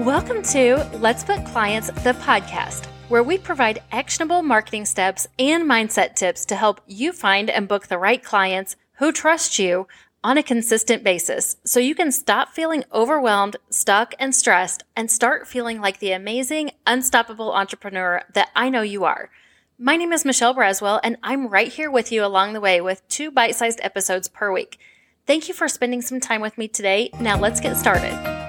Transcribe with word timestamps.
Welcome 0.00 0.42
to 0.42 0.84
Let's 0.94 1.22
Book 1.22 1.44
Clients, 1.44 1.86
the 1.86 2.14
podcast, 2.14 2.86
where 3.08 3.22
we 3.22 3.38
provide 3.38 3.80
actionable 3.92 4.42
marketing 4.42 4.86
steps 4.86 5.28
and 5.38 5.62
mindset 5.70 6.16
tips 6.16 6.44
to 6.46 6.56
help 6.56 6.80
you 6.88 7.12
find 7.12 7.48
and 7.48 7.68
book 7.68 7.86
the 7.86 7.96
right 7.96 8.22
clients 8.22 8.74
who 8.94 9.12
trust 9.12 9.56
you 9.60 9.86
on 10.24 10.36
a 10.36 10.42
consistent 10.42 11.04
basis 11.04 11.58
so 11.64 11.78
you 11.78 11.94
can 11.94 12.10
stop 12.10 12.48
feeling 12.48 12.82
overwhelmed, 12.92 13.54
stuck, 13.70 14.16
and 14.18 14.34
stressed 14.34 14.82
and 14.96 15.12
start 15.12 15.46
feeling 15.46 15.80
like 15.80 16.00
the 16.00 16.10
amazing, 16.10 16.72
unstoppable 16.88 17.52
entrepreneur 17.52 18.20
that 18.34 18.50
I 18.56 18.70
know 18.70 18.82
you 18.82 19.04
are. 19.04 19.30
My 19.78 19.96
name 19.96 20.12
is 20.12 20.24
Michelle 20.24 20.56
Braswell, 20.56 20.98
and 21.04 21.18
I'm 21.22 21.46
right 21.46 21.72
here 21.72 21.90
with 21.90 22.10
you 22.10 22.24
along 22.24 22.52
the 22.52 22.60
way 22.60 22.80
with 22.80 23.06
two 23.06 23.30
bite 23.30 23.54
sized 23.54 23.78
episodes 23.80 24.26
per 24.26 24.52
week. 24.52 24.80
Thank 25.24 25.46
you 25.46 25.54
for 25.54 25.68
spending 25.68 26.02
some 26.02 26.18
time 26.18 26.40
with 26.40 26.58
me 26.58 26.66
today. 26.66 27.10
Now 27.20 27.38
let's 27.38 27.60
get 27.60 27.76
started. 27.76 28.43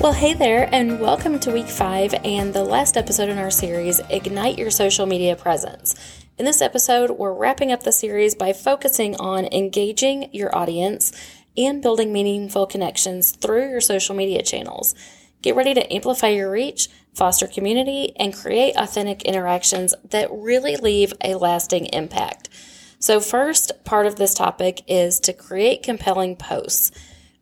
Well, 0.00 0.12
hey 0.12 0.32
there, 0.32 0.68
and 0.72 1.00
welcome 1.00 1.40
to 1.40 1.50
week 1.50 1.66
five 1.66 2.14
and 2.22 2.54
the 2.54 2.62
last 2.62 2.96
episode 2.96 3.28
in 3.28 3.36
our 3.36 3.50
series, 3.50 3.98
Ignite 4.08 4.56
Your 4.56 4.70
Social 4.70 5.06
Media 5.06 5.34
Presence. 5.34 5.96
In 6.38 6.44
this 6.44 6.62
episode, 6.62 7.10
we're 7.10 7.32
wrapping 7.32 7.72
up 7.72 7.82
the 7.82 7.90
series 7.90 8.36
by 8.36 8.52
focusing 8.52 9.16
on 9.16 9.46
engaging 9.46 10.30
your 10.32 10.56
audience 10.56 11.10
and 11.56 11.82
building 11.82 12.12
meaningful 12.12 12.64
connections 12.64 13.32
through 13.32 13.70
your 13.70 13.80
social 13.80 14.14
media 14.14 14.40
channels. 14.40 14.94
Get 15.42 15.56
ready 15.56 15.74
to 15.74 15.92
amplify 15.92 16.28
your 16.28 16.52
reach, 16.52 16.88
foster 17.12 17.48
community, 17.48 18.12
and 18.20 18.32
create 18.32 18.76
authentic 18.76 19.22
interactions 19.22 19.94
that 20.10 20.30
really 20.30 20.76
leave 20.76 21.12
a 21.24 21.34
lasting 21.34 21.86
impact. 21.86 22.48
So, 23.00 23.18
first 23.18 23.72
part 23.84 24.06
of 24.06 24.14
this 24.14 24.34
topic 24.34 24.80
is 24.86 25.18
to 25.20 25.32
create 25.32 25.82
compelling 25.82 26.36
posts. 26.36 26.92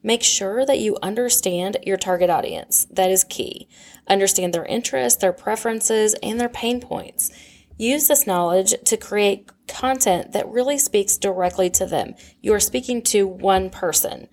Make 0.06 0.23
sure 0.23 0.65
that 0.65 0.78
you 0.78 0.96
understand 1.02 1.78
your 1.84 1.96
target 1.96 2.30
audience. 2.30 2.87
That 2.92 3.10
is 3.10 3.24
key. 3.24 3.69
Understand 4.07 4.54
their 4.54 4.65
interests, 4.65 5.21
their 5.21 5.32
preferences, 5.32 6.15
and 6.23 6.38
their 6.38 6.48
pain 6.48 6.80
points. 6.80 7.32
Use 7.76 8.07
this 8.07 8.24
knowledge 8.24 8.73
to 8.85 8.96
create 8.96 9.51
content 9.66 10.30
that 10.30 10.46
really 10.46 10.79
speaks 10.79 11.16
directly 11.16 11.71
to 11.71 11.87
them. 11.87 12.15
You 12.40 12.54
are 12.54 12.60
speaking 12.60 13.02
to 13.02 13.26
one 13.26 13.68
person. 13.68 14.29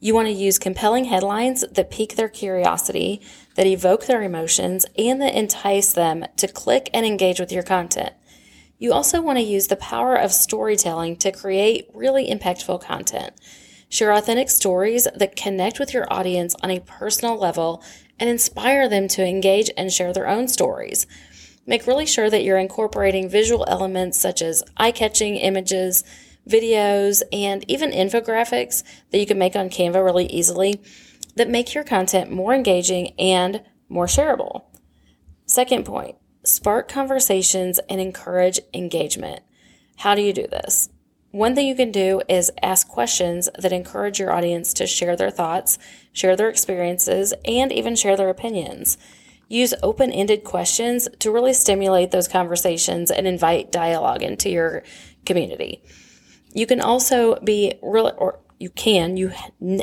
You 0.00 0.14
want 0.14 0.28
to 0.28 0.32
use 0.32 0.58
compelling 0.58 1.04
headlines 1.04 1.66
that 1.70 1.90
pique 1.90 2.16
their 2.16 2.30
curiosity, 2.30 3.20
that 3.56 3.66
evoke 3.66 4.06
their 4.06 4.22
emotions, 4.22 4.86
and 4.96 5.20
that 5.20 5.34
entice 5.34 5.92
them 5.92 6.24
to 6.38 6.48
click 6.48 6.88
and 6.94 7.04
engage 7.04 7.38
with 7.38 7.52
your 7.52 7.62
content. 7.62 8.14
You 8.78 8.94
also 8.94 9.20
want 9.20 9.36
to 9.36 9.44
use 9.44 9.66
the 9.66 9.76
power 9.76 10.16
of 10.16 10.32
storytelling 10.32 11.16
to 11.16 11.30
create 11.30 11.90
really 11.92 12.30
impactful 12.30 12.80
content. 12.80 13.34
Share 13.94 14.12
authentic 14.12 14.50
stories 14.50 15.06
that 15.14 15.36
connect 15.36 15.78
with 15.78 15.94
your 15.94 16.12
audience 16.12 16.56
on 16.64 16.70
a 16.72 16.80
personal 16.80 17.38
level 17.38 17.80
and 18.18 18.28
inspire 18.28 18.88
them 18.88 19.06
to 19.06 19.24
engage 19.24 19.70
and 19.76 19.92
share 19.92 20.12
their 20.12 20.26
own 20.26 20.48
stories. 20.48 21.06
Make 21.64 21.86
really 21.86 22.04
sure 22.04 22.28
that 22.28 22.42
you're 22.42 22.58
incorporating 22.58 23.28
visual 23.28 23.64
elements 23.68 24.18
such 24.18 24.42
as 24.42 24.64
eye 24.76 24.90
catching 24.90 25.36
images, 25.36 26.02
videos, 26.50 27.22
and 27.32 27.64
even 27.70 27.92
infographics 27.92 28.82
that 29.12 29.18
you 29.18 29.26
can 29.26 29.38
make 29.38 29.54
on 29.54 29.70
Canva 29.70 30.04
really 30.04 30.26
easily 30.26 30.80
that 31.36 31.48
make 31.48 31.72
your 31.72 31.84
content 31.84 32.32
more 32.32 32.52
engaging 32.52 33.14
and 33.16 33.62
more 33.88 34.06
shareable. 34.06 34.64
Second 35.46 35.84
point 35.84 36.16
spark 36.42 36.88
conversations 36.88 37.78
and 37.88 38.00
encourage 38.00 38.58
engagement. 38.74 39.42
How 39.98 40.16
do 40.16 40.22
you 40.22 40.32
do 40.32 40.48
this? 40.48 40.88
One 41.34 41.56
thing 41.56 41.66
you 41.66 41.74
can 41.74 41.90
do 41.90 42.22
is 42.28 42.52
ask 42.62 42.86
questions 42.86 43.48
that 43.58 43.72
encourage 43.72 44.20
your 44.20 44.32
audience 44.32 44.72
to 44.74 44.86
share 44.86 45.16
their 45.16 45.32
thoughts, 45.32 45.80
share 46.12 46.36
their 46.36 46.48
experiences, 46.48 47.34
and 47.44 47.72
even 47.72 47.96
share 47.96 48.16
their 48.16 48.28
opinions. 48.28 48.96
Use 49.48 49.74
open 49.82 50.12
ended 50.12 50.44
questions 50.44 51.08
to 51.18 51.32
really 51.32 51.52
stimulate 51.52 52.12
those 52.12 52.28
conversations 52.28 53.10
and 53.10 53.26
invite 53.26 53.72
dialogue 53.72 54.22
into 54.22 54.48
your 54.48 54.84
community. 55.26 55.82
You 56.52 56.68
can 56.68 56.80
also 56.80 57.40
be 57.40 57.80
really, 57.82 58.12
or 58.16 58.38
you 58.60 58.70
can, 58.70 59.16
you, 59.16 59.32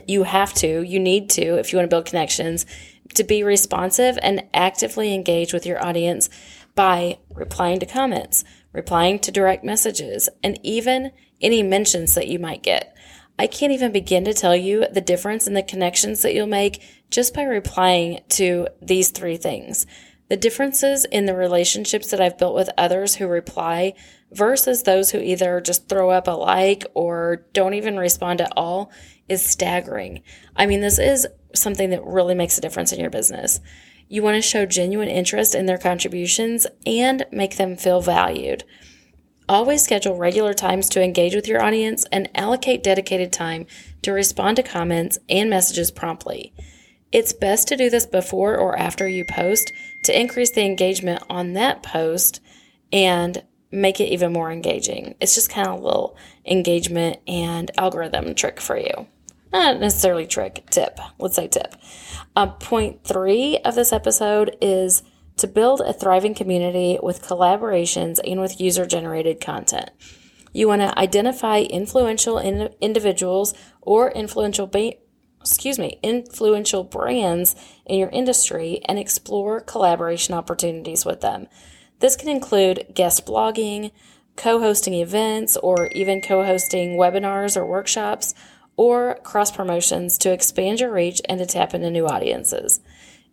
you 0.07 0.23
have 0.23 0.53
to, 0.53 0.81
you 0.84 1.01
need 1.01 1.29
to, 1.31 1.59
if 1.59 1.73
you 1.73 1.79
want 1.79 1.90
to 1.90 1.94
build 1.94 2.06
connections, 2.06 2.66
to 3.16 3.25
be 3.25 3.44
responsive 3.44 4.17
and 4.22 4.45
actively 4.53 5.13
engage 5.13 5.51
with 5.51 5.66
your 5.66 5.85
audience 5.85 6.29
by 6.75 7.17
replying 7.29 7.81
to 7.81 7.85
comments, 7.85 8.45
replying 8.74 9.20
to 9.20 9.32
direct 9.32 9.64
messages, 9.64 10.30
and 10.44 10.59
even 10.64 11.12
any 11.42 11.64
mentions 11.64 12.16
that 12.16 12.28
you 12.28 12.40
might 12.40 12.64
get. 12.64 12.96
I 13.40 13.48
can't 13.48 13.72
even 13.72 13.92
begin 13.92 14.24
to 14.26 14.34
tell 14.34 14.56
you 14.56 14.86
the 14.92 15.02
difference 15.02 15.48
in 15.48 15.54
the 15.54 15.64
connections 15.64 16.22
that 16.22 16.34
you'll 16.34 16.48
make 16.48 16.82
just 17.09 17.34
by 17.34 17.44
replying 17.44 18.20
to 18.30 18.68
these 18.82 19.09
three 19.09 19.38
things. 19.38 19.86
The 20.30 20.38
differences 20.38 21.06
in 21.06 21.26
the 21.26 21.36
relationships 21.36 22.12
that 22.12 22.22
I've 22.22 22.38
built 22.38 22.56
with 22.56 22.70
others 22.78 23.16
who 23.16 23.28
reply 23.28 23.96
versus 24.32 24.84
those 24.84 25.12
who 25.12 25.20
either 25.20 25.59
just 25.59 25.90
throw 25.90 26.09
up 26.09 26.28
a 26.28 26.32
like 26.32 26.86
or 26.94 27.46
don't 27.52 27.74
even 27.74 27.98
respond 27.98 28.40
at 28.40 28.53
all 28.56 28.92
is 29.28 29.42
staggering. 29.42 30.22
I 30.56 30.68
mean, 30.68 30.82
this 30.82 31.00
is 31.00 31.28
something 31.53 31.90
that 31.90 32.06
really 32.06 32.36
makes 32.36 32.58
a 32.58 32.62
difference 32.62 32.94
in 32.94 33.00
your 33.00 33.09
business. 33.09 33.59
You 34.11 34.23
want 34.23 34.35
to 34.35 34.41
show 34.41 34.66
genuine 34.66 35.07
interest 35.07 35.55
in 35.55 35.67
their 35.67 35.77
contributions 35.77 36.67
and 36.85 37.25
make 37.31 37.55
them 37.55 37.77
feel 37.77 38.01
valued. 38.01 38.66
Always 39.47 39.85
schedule 39.85 40.17
regular 40.17 40.53
times 40.53 40.89
to 40.89 41.01
engage 41.01 41.33
with 41.33 41.47
your 41.47 41.63
audience 41.63 42.05
and 42.11 42.29
allocate 42.35 42.83
dedicated 42.83 43.31
time 43.31 43.67
to 44.01 44.11
respond 44.11 44.57
to 44.57 44.63
comments 44.63 45.17
and 45.29 45.49
messages 45.49 45.91
promptly. 45.91 46.51
It's 47.13 47.31
best 47.31 47.69
to 47.69 47.77
do 47.77 47.89
this 47.89 48.05
before 48.05 48.57
or 48.57 48.77
after 48.77 49.07
you 49.07 49.23
post 49.23 49.72
to 50.03 50.19
increase 50.19 50.51
the 50.51 50.66
engagement 50.66 51.23
on 51.29 51.53
that 51.53 51.81
post 51.81 52.41
and 52.91 53.41
make 53.72 54.01
it 54.01 54.11
even 54.11 54.33
more 54.33 54.51
engaging. 54.51 55.16
It's 55.22 55.35
just 55.35 55.49
kind 55.49 55.69
of 55.69 55.79
a 55.79 55.83
little 55.85 56.17
engagement 56.45 57.19
and 57.29 57.72
algorithm 57.78 58.35
trick 58.35 58.59
for 58.59 58.78
you. 58.78 59.07
Not 59.51 59.79
necessarily 59.79 60.28
trick, 60.28 60.66
tip. 60.69 61.00
Let's 61.19 61.35
say 61.35 61.47
tip. 61.47 61.75
Uh, 62.35 62.47
point 62.47 63.03
three 63.03 63.57
of 63.66 63.75
this 63.75 63.91
episode 63.91 64.56
is 64.62 65.03
to 65.38 65.47
build 65.47 65.81
a 65.81 65.94
thriving 65.94 66.34
community 66.34 67.00
with 67.01 67.25
collaborations 67.25 68.19
and 68.25 68.40
with 68.40 68.61
user 68.61 68.85
generated 68.85 69.41
content. 69.41 69.90
You 70.53 70.67
want 70.67 70.81
to 70.81 70.97
identify 70.97 71.59
influential 71.59 72.38
in- 72.38 72.73
individuals 72.79 73.53
or 73.81 74.11
influential 74.11 74.67
ba- 74.67 74.94
excuse 75.40 75.79
me, 75.79 76.00
influential 76.03 76.84
brands 76.84 77.56
in 77.85 77.97
your 77.97 78.09
industry 78.09 78.79
and 78.85 79.00
explore 79.00 79.59
collaboration 79.59 80.35
opportunities 80.35 81.03
with 81.03 81.22
them. 81.22 81.47
This 82.00 82.16
can 82.16 82.29
include 82.29 82.85
guest 82.94 83.25
blogging, 83.25 83.91
co-hosting 84.35 84.94
events, 84.94 85.57
or 85.57 85.88
even 85.88 86.22
co-hosting 86.22 86.97
webinars 86.97 87.57
or 87.57 87.66
workshops, 87.66 88.35
or 88.78 89.20
cross 89.24 89.52
promotions 89.52 90.18
to 90.20 90.32
expand 90.32 90.80
your 90.80 90.92
reach 90.92 91.22
and 91.28 91.40
to 91.40 91.46
tap 91.46 91.74
into 91.74 91.90
new 91.90 92.08
audiences. 92.08 92.80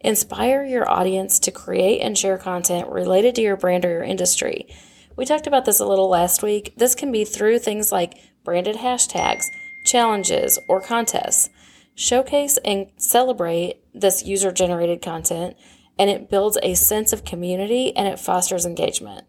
Inspire 0.00 0.64
your 0.64 0.88
audience 0.88 1.38
to 1.40 1.50
create 1.50 2.00
and 2.00 2.16
share 2.16 2.38
content 2.38 2.88
related 2.88 3.34
to 3.34 3.42
your 3.42 3.56
brand 3.56 3.84
or 3.84 3.90
your 3.90 4.04
industry. 4.04 4.68
We 5.16 5.24
talked 5.24 5.48
about 5.48 5.64
this 5.64 5.80
a 5.80 5.86
little 5.86 6.08
last 6.08 6.42
week. 6.42 6.74
This 6.76 6.94
can 6.94 7.10
be 7.10 7.24
through 7.24 7.58
things 7.58 7.90
like 7.90 8.20
branded 8.44 8.76
hashtags, 8.76 9.46
challenges, 9.84 10.58
or 10.68 10.80
contests. 10.80 11.50
Showcase 11.96 12.58
and 12.64 12.86
celebrate 12.96 13.80
this 13.92 14.24
user 14.24 14.52
generated 14.52 15.02
content, 15.02 15.56
and 15.98 16.08
it 16.08 16.30
builds 16.30 16.56
a 16.62 16.74
sense 16.74 17.12
of 17.12 17.24
community 17.24 17.96
and 17.96 18.06
it 18.06 18.20
fosters 18.20 18.64
engagement. 18.64 19.26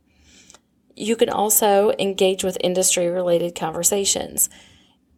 You 0.95 1.15
can 1.15 1.29
also 1.29 1.93
engage 1.97 2.43
with 2.43 2.57
industry 2.61 3.07
related 3.07 3.55
conversations. 3.55 4.49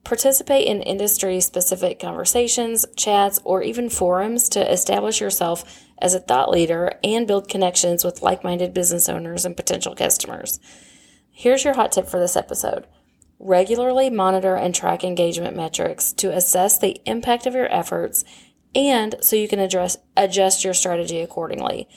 Participate 0.03 0.67
in 0.67 0.81
industry 0.81 1.39
specific 1.41 2.00
conversations, 2.00 2.85
chats, 2.95 3.40
or 3.43 3.61
even 3.61 3.90
forums 3.90 4.49
to 4.49 4.72
establish 4.72 5.22
yourself 5.22 5.84
as 5.99 6.14
a 6.14 6.20
thought 6.20 6.49
leader 6.49 6.93
and 7.03 7.28
build 7.28 7.47
connections 7.47 8.03
with 8.03 8.22
like 8.22 8.43
minded 8.43 8.73
business 8.73 9.08
owners 9.08 9.46
and 9.46 9.55
potential 9.55 9.96
customers. 9.96 10.59
Here's 11.31 11.64
your 11.64 11.75
hot 11.75 11.91
tip 11.91 12.08
for 12.08 12.20
this 12.20 12.35
episode 12.35 12.87
regularly 13.43 14.08
monitor 14.09 14.55
and 14.55 14.73
track 14.75 15.03
engagement 15.03 15.55
metrics 15.55 16.14
to 16.14 16.31
assess 16.31 16.78
the 16.78 17.02
impact 17.05 17.47
of 17.47 17.55
your 17.55 17.72
efforts 17.73 18.23
and 18.75 19.16
so 19.22 19.35
you 19.35 19.47
can 19.47 19.59
address, 19.59 19.97
adjust 20.16 20.64
your 20.64 20.73
strategy 20.73 21.20
accordingly. 21.20 21.87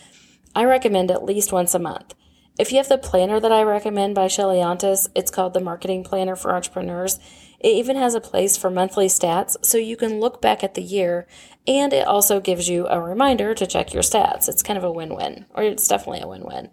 I 0.55 0.65
recommend 0.65 1.11
at 1.11 1.25
least 1.25 1.53
once 1.53 1.75
a 1.75 1.79
month. 1.79 2.15
If 2.59 2.71
you 2.71 2.79
have 2.79 2.89
the 2.89 2.99
planner 2.99 3.41
that 3.41 3.53
I 3.53 3.63
recommend 3.63 4.15
by 4.15 4.29
Shelly 4.29 4.59
Ontis, 4.59 5.09
it's 5.15 5.31
called 5.31 5.55
the 5.55 5.61
Marketing 5.61 6.05
Planner 6.05 6.37
for 6.37 6.55
Entrepreneurs. 6.55 7.19
It 7.65 7.75
even 7.77 7.97
has 7.97 8.15
a 8.15 8.21
place 8.21 8.57
for 8.57 8.71
monthly 8.71 9.07
stats 9.07 9.57
so 9.65 9.79
you 9.79 9.97
can 9.97 10.21
look 10.21 10.41
back 10.41 10.63
at 10.63 10.75
the 10.75 10.83
year 10.83 11.27
and 11.67 11.93
it 11.93 12.07
also 12.07 12.39
gives 12.39 12.69
you 12.69 12.87
a 12.87 13.01
reminder 13.01 13.55
to 13.55 13.67
check 13.67 13.95
your 13.95 14.03
stats. 14.03 14.49
It's 14.49 14.63
kind 14.63 14.77
of 14.77 14.85
a 14.85 14.93
win 14.93 15.17
win, 15.17 15.47
or 15.55 15.63
it's 15.63 15.89
definitely 15.89 16.21
a 16.21 16.29
win 16.29 16.45
win. 16.45 16.69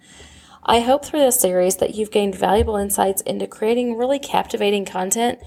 I 0.63 0.81
hope 0.81 1.05
through 1.05 1.21
this 1.21 1.39
series 1.39 1.77
that 1.77 1.95
you've 1.95 2.11
gained 2.11 2.35
valuable 2.35 2.75
insights 2.75 3.21
into 3.21 3.47
creating 3.47 3.97
really 3.97 4.19
captivating 4.19 4.85
content 4.85 5.39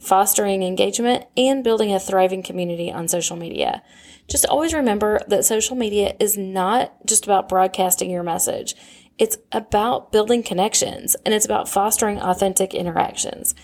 fostering 0.00 0.62
engagement, 0.62 1.26
and 1.36 1.62
building 1.62 1.92
a 1.92 2.00
thriving 2.00 2.42
community 2.42 2.90
on 2.90 3.06
social 3.06 3.36
media. 3.36 3.82
Just 4.26 4.46
always 4.46 4.72
remember 4.72 5.20
that 5.28 5.44
social 5.44 5.76
media 5.76 6.14
is 6.18 6.36
not 6.36 6.94
just 7.06 7.24
about 7.24 7.48
broadcasting 7.48 8.10
your 8.10 8.22
message. 8.22 8.74
It's 9.18 9.36
about 9.52 10.12
building 10.12 10.42
connections 10.42 11.14
and 11.26 11.34
it's 11.34 11.44
about 11.44 11.68
fostering 11.68 12.18
authentic 12.18 12.72
interactions. 12.72 13.54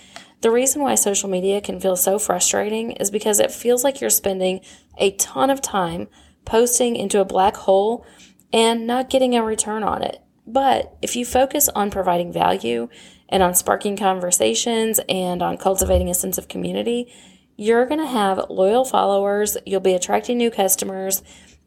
The 0.47 0.53
reason 0.53 0.81
why 0.81 0.95
social 0.95 1.29
media 1.29 1.61
can 1.61 1.81
feel 1.81 1.97
so 1.97 2.21
frustrating 2.21 2.93
is 2.93 3.11
because 3.11 3.41
it 3.41 3.51
feels 3.51 3.83
like 3.83 4.01
you're 4.01 4.11
spending 4.11 4.61
a 4.97 5.11
ton 5.17 5.51
of 5.51 5.61
time 5.61 6.07
posting 6.45 6.95
into 6.95 7.21
a 7.21 7.25
black 7.25 7.57
hole 7.57 8.07
and 8.53 8.87
not 8.87 9.11
getting 9.11 9.35
a 9.35 9.43
return 9.43 9.83
on 9.83 10.05
it. 10.05 10.23
But 10.47 10.97
if 11.03 11.17
you 11.17 11.25
focus 11.25 11.69
on 11.71 11.91
providing 11.91 12.33
value 12.33 12.89
and 13.29 13.43
on 13.43 13.57
sparking 13.57 13.97
conversations 13.97 15.01
and 15.09 15.43
on 15.43 15.57
cultivating 15.57 16.11
a 16.11 16.15
sense 16.15 16.39
of 16.39 16.47
community, 16.47 17.13
you're 17.57 17.85
going 17.85 17.99
to 17.99 18.07
have 18.07 18.49
loyal 18.49 18.85
followers, 18.85 19.57
you'll 19.67 19.81
be 19.81 19.95
attracting 19.95 20.39
new 20.39 20.53
customers, 20.53 21.25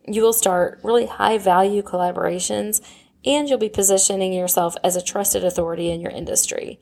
you 0.07 0.21
will 0.21 0.31
start 0.31 0.79
really 0.83 1.05
high 1.05 1.37
value 1.37 1.81
collaborations, 1.81 2.79
and 3.25 3.49
you'll 3.49 3.59
be 3.59 3.67
positioning 3.67 4.31
yourself 4.31 4.77
as 4.85 4.95
a 4.95 5.03
trusted 5.03 5.43
authority 5.43 5.91
in 5.91 5.99
your 5.99 6.11
industry. 6.11 6.79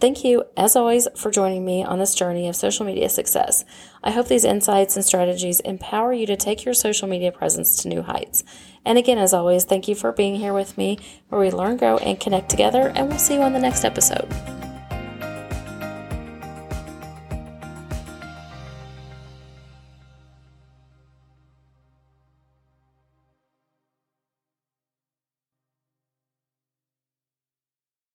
Thank 0.00 0.24
you, 0.24 0.44
as 0.56 0.76
always, 0.76 1.08
for 1.16 1.30
joining 1.30 1.64
me 1.64 1.82
on 1.82 1.98
this 1.98 2.14
journey 2.14 2.48
of 2.48 2.56
social 2.56 2.86
media 2.86 3.08
success. 3.08 3.64
I 4.02 4.10
hope 4.10 4.28
these 4.28 4.44
insights 4.44 4.96
and 4.96 5.04
strategies 5.04 5.60
empower 5.60 6.12
you 6.12 6.26
to 6.26 6.36
take 6.36 6.64
your 6.64 6.74
social 6.74 7.08
media 7.08 7.32
presence 7.32 7.76
to 7.82 7.88
new 7.88 8.02
heights. 8.02 8.44
And 8.84 8.98
again, 8.98 9.18
as 9.18 9.34
always, 9.34 9.64
thank 9.64 9.88
you 9.88 9.94
for 9.94 10.12
being 10.12 10.36
here 10.36 10.52
with 10.52 10.76
me 10.78 10.98
where 11.28 11.40
we 11.40 11.50
learn, 11.50 11.76
grow, 11.76 11.98
and 11.98 12.18
connect 12.18 12.48
together, 12.48 12.92
and 12.94 13.08
we'll 13.08 13.18
see 13.18 13.34
you 13.34 13.42
on 13.42 13.52
the 13.52 13.60
next 13.60 13.84
episode. 13.84 14.28